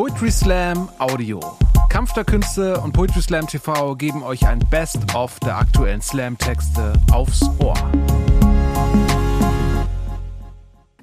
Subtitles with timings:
[0.00, 1.40] Poetry Slam Audio.
[1.90, 7.42] Kampf der Künste und Poetry Slam TV geben euch ein Best-of der aktuellen Slam-Texte aufs
[7.62, 7.74] Ohr.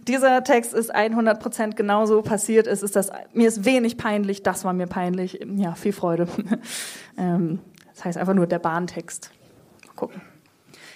[0.07, 2.65] Dieser Text ist 100% genauso passiert.
[2.65, 5.45] Es ist das, mir ist wenig peinlich, das war mir peinlich.
[5.45, 6.27] Ja, viel Freude.
[7.19, 7.59] Ähm,
[7.93, 9.29] das heißt einfach nur der Bahntext.
[9.85, 10.21] Mal gucken.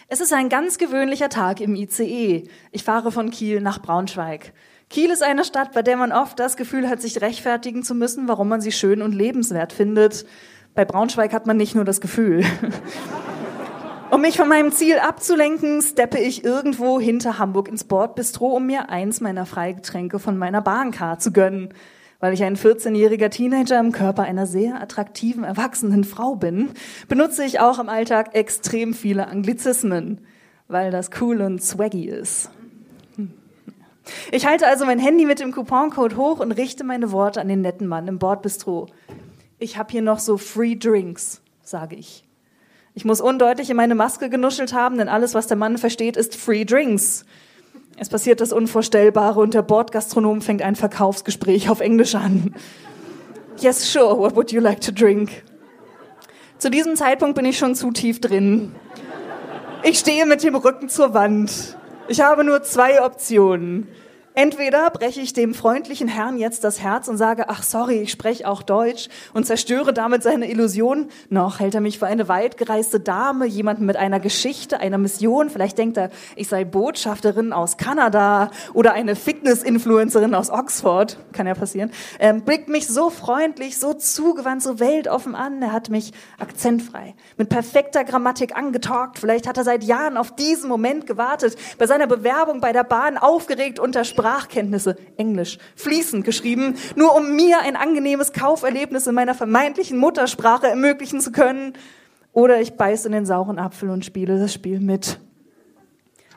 [0.08, 2.50] Es ist ein ganz gewöhnlicher Tag im ICE.
[2.72, 4.54] Ich fahre von Kiel nach Braunschweig.
[4.92, 8.28] Kiel ist eine Stadt, bei der man oft das Gefühl hat, sich rechtfertigen zu müssen,
[8.28, 10.26] warum man sie schön und lebenswert findet.
[10.76, 12.44] Bei Braunschweig hat man nicht nur das Gefühl.
[14.12, 18.90] Um mich von meinem Ziel abzulenken, steppe ich irgendwo hinter Hamburg ins Bordbistro, um mir
[18.90, 21.74] eins meiner Freigetränke von meiner Bahncard zu gönnen.
[22.20, 26.72] Weil ich ein 14-jähriger Teenager im Körper einer sehr attraktiven, erwachsenen Frau bin,
[27.08, 30.20] benutze ich auch im Alltag extrem viele Anglizismen,
[30.68, 32.52] weil das cool und swaggy ist.
[34.32, 37.62] Ich halte also mein Handy mit dem Couponcode hoch und richte meine Worte an den
[37.62, 38.88] netten Mann im Bordbistro.
[39.60, 42.24] Ich habe hier noch so Free Drinks, sage ich.
[42.94, 46.36] Ich muss undeutlich in meine Maske genuschelt haben, denn alles, was der Mann versteht, ist
[46.36, 47.26] Free Drinks.
[47.98, 52.56] Es passiert das Unvorstellbare und der Bordgastronom fängt ein Verkaufsgespräch auf Englisch an.
[53.60, 55.44] Yes, sure, what would you like to drink?
[56.58, 58.74] Zu diesem Zeitpunkt bin ich schon zu tief drin.
[59.84, 61.78] Ich stehe mit dem Rücken zur Wand.
[62.08, 63.88] Ich habe nur zwei Optionen.
[64.34, 68.48] Entweder breche ich dem freundlichen Herrn jetzt das Herz und sage, ach sorry, ich spreche
[68.48, 71.10] auch Deutsch und zerstöre damit seine Illusion.
[71.30, 75.50] Noch hält er mich für eine weitgereiste Dame, jemanden mit einer Geschichte, einer Mission.
[75.50, 81.18] Vielleicht denkt er, ich sei Botschafterin aus Kanada oder eine Fitness-Influencerin aus Oxford.
[81.34, 81.92] Kann ja passieren.
[82.18, 85.62] Ähm, blickt mich so freundlich, so zugewandt, so weltoffen an.
[85.62, 89.20] Er hat mich akzentfrei, mit perfekter Grammatik angetalkt.
[89.20, 93.18] Vielleicht hat er seit Jahren auf diesen Moment gewartet, bei seiner Bewerbung bei der Bahn
[93.18, 99.98] aufgeregt unter Sprachkenntnisse, Englisch, fließend geschrieben, nur um mir ein angenehmes Kauferlebnis in meiner vermeintlichen
[99.98, 101.74] Muttersprache ermöglichen zu können.
[102.32, 105.20] Oder ich beiß in den sauren Apfel und spiele das Spiel mit.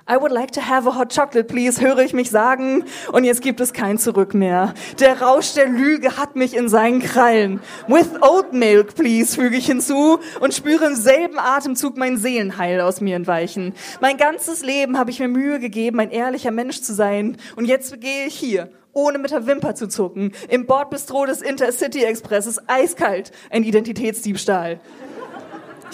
[0.07, 2.85] I would like to have a hot chocolate, please, höre ich mich sagen.
[3.13, 4.75] Und jetzt gibt es kein Zurück mehr.
[5.01, 7.61] Der Rausch der Lüge hat mich in seinen Krallen.
[7.89, 13.01] With oat milk, please, füge ich hinzu und spüre im selben Atemzug mein Seelenheil aus
[13.01, 13.73] mir entweichen.
[14.03, 17.39] Mein ganzes Leben habe ich mir Mühe gegeben, ein ehrlicher Mensch zu sein.
[17.57, 22.05] Und jetzt begehe ich hier, ohne mit der Wimper zu zucken, im Bordbistro des Intercity
[22.05, 24.81] Expresses, eiskalt, ein Identitätsdiebstahl.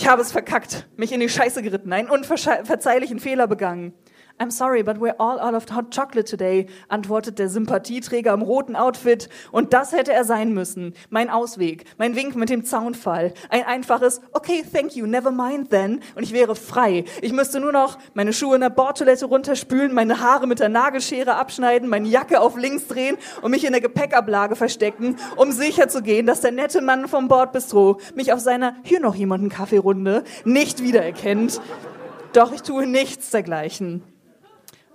[0.01, 3.93] Ich habe es verkackt, mich in die Scheiße geritten, einen unverzeihlichen Fehler begangen.
[4.41, 8.75] I'm sorry, but we're all out of hot chocolate today, antwortet der Sympathieträger im roten
[8.75, 9.29] Outfit.
[9.53, 10.95] Und das hätte er sein müssen.
[11.11, 13.35] Mein Ausweg, mein Wink mit dem Zaunfall.
[13.51, 16.01] Ein einfaches, okay, thank you, never mind then.
[16.15, 17.05] Und ich wäre frei.
[17.21, 21.35] Ich müsste nur noch meine Schuhe in der Bordtoilette runterspülen, meine Haare mit der Nagelschere
[21.35, 26.01] abschneiden, meine Jacke auf links drehen und mich in der Gepäckablage verstecken, um sicher zu
[26.01, 30.83] gehen, dass der nette Mann vom Bordbistro mich auf seiner hier noch jemanden Kaffeerunde nicht
[30.83, 31.61] wiedererkennt.
[32.33, 34.03] Doch ich tue nichts dergleichen.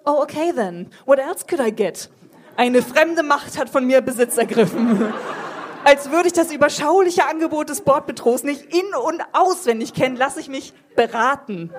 [0.05, 0.87] Oh, okay then.
[1.05, 2.09] What else could I get?
[2.57, 5.13] Eine fremde Macht hat von mir Besitz ergriffen.
[5.83, 10.49] Als würde ich das überschauliche Angebot des Bordbetros nicht in- und auswendig kennen, lasse ich
[10.49, 11.71] mich beraten.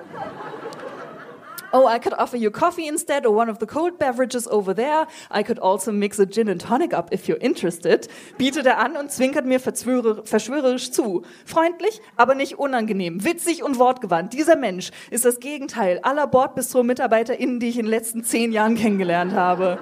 [1.73, 5.05] Oh, I could offer you coffee instead or one of the cold beverages over there.
[5.29, 8.07] I could also mix a gin and tonic up if you're interested.
[8.37, 11.23] Bietet er an und zwinkert mir verschwörerisch zu.
[11.45, 13.25] Freundlich, aber nicht unangenehm.
[13.25, 14.33] Witzig und wortgewandt.
[14.33, 19.33] Dieser Mensch ist das Gegenteil aller Bordbistro-MitarbeiterInnen, die ich in den letzten zehn Jahren kennengelernt
[19.33, 19.79] habe.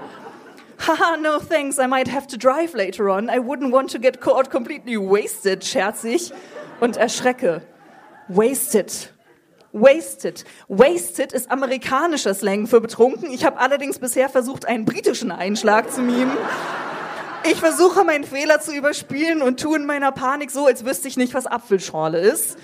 [0.87, 3.29] Haha, no thanks, I might have to drive later on.
[3.29, 6.33] I wouldn't want to get caught completely wasted, scherzig
[6.81, 7.61] und erschrecke.
[8.27, 9.14] Wasted.
[9.75, 10.45] Wasted.
[10.69, 13.29] Wasted ist amerikanischer Slang für betrunken.
[13.31, 16.31] Ich habe allerdings bisher versucht, einen britischen Einschlag zu mimen.
[17.43, 21.17] Ich versuche, meinen Fehler zu überspielen und tue in meiner Panik so, als wüsste ich
[21.17, 22.57] nicht, was Apfelschorle ist.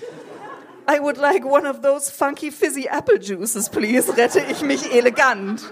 [0.90, 4.16] I would like one of those funky fizzy apple juices, please.
[4.16, 5.70] Rette ich mich elegant.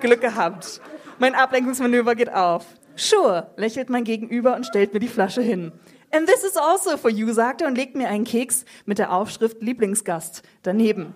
[0.00, 0.80] Glück gehabt.
[1.18, 2.64] Mein Ablenkungsmanöver geht auf.
[2.96, 5.70] Sure, lächelt mein Gegenüber und stellt mir die Flasche hin.
[6.10, 9.12] And this is also for you, sagt er und legt mir einen Keks mit der
[9.12, 11.14] Aufschrift Lieblingsgast daneben.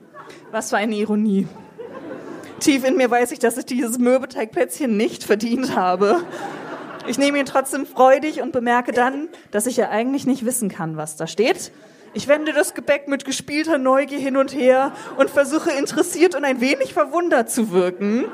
[0.50, 1.48] Was für eine Ironie.
[2.60, 6.22] Tief in mir weiß ich, dass ich dieses Mürbeteigplätzchen nicht verdient habe.
[7.06, 10.96] Ich nehme ihn trotzdem freudig und bemerke dann, dass ich ja eigentlich nicht wissen kann,
[10.96, 11.72] was da steht.
[12.14, 16.60] Ich wende das Gebäck mit gespielter Neugier hin und her und versuche interessiert und ein
[16.60, 18.26] wenig verwundert zu wirken.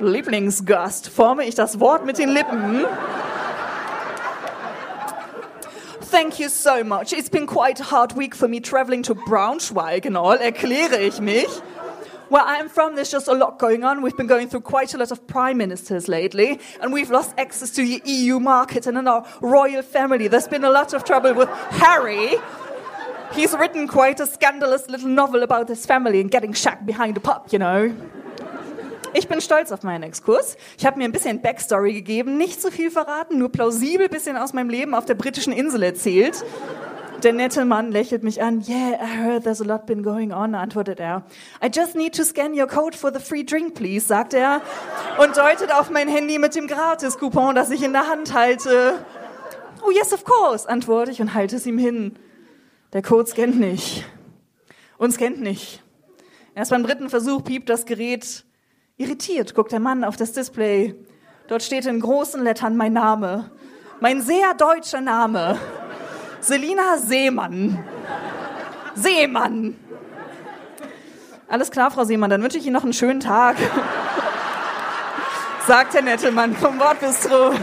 [0.00, 2.84] Lieblingsgast, forme ich das Wort mit den Lippen.
[6.12, 7.14] Thank you so much.
[7.14, 11.22] It's been quite a hard week for me traveling to Braunschweig and all, erkläre ich
[11.22, 11.48] mich.
[12.28, 14.02] Where I'm from, there's just a lot going on.
[14.02, 17.70] We've been going through quite a lot of prime ministers lately, and we've lost access
[17.70, 18.86] to the EU market.
[18.86, 21.48] And in our royal family, there's been a lot of trouble with
[21.80, 22.36] Harry.
[23.32, 27.20] He's written quite a scandalous little novel about his family and getting shacked behind a
[27.20, 27.96] pub, you know.
[29.14, 30.56] Ich bin stolz auf meinen Exkurs.
[30.78, 34.54] Ich habe mir ein bisschen Backstory gegeben, nicht zu viel verraten, nur plausibel bisschen aus
[34.54, 36.44] meinem Leben auf der britischen Insel erzählt.
[37.22, 38.64] Der nette Mann lächelt mich an.
[38.66, 41.24] Yeah, I heard there's a lot been going on, antwortet er.
[41.62, 44.60] I just need to scan your code for the free drink, please, sagt er
[45.18, 49.04] und deutet auf mein Handy mit dem Gratis-Coupon, das ich in der Hand halte.
[49.86, 52.16] Oh yes, of course, antworte ich und halte es ihm hin.
[52.92, 54.04] Der Code scannt nicht.
[54.96, 55.82] Und scannt nicht.
[56.54, 58.44] Erst beim dritten Versuch piept das Gerät.
[59.02, 60.94] Irritiert guckt der Mann auf das Display.
[61.48, 63.50] Dort steht in großen Lettern mein Name.
[63.98, 65.58] Mein sehr deutscher Name.
[66.40, 67.82] Selina Seemann.
[68.94, 69.76] Seemann.
[71.48, 73.56] Alles klar, Frau Seemann, dann wünsche ich Ihnen noch einen schönen Tag.
[75.66, 77.54] sagt der nette Mann vom Wortbistro.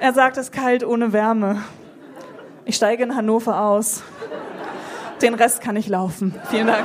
[0.00, 1.62] Er sagt, es kalt ohne Wärme.
[2.64, 4.02] Ich steige in Hannover aus.
[5.22, 6.34] Den Rest kann ich laufen.
[6.50, 6.84] Vielen Dank.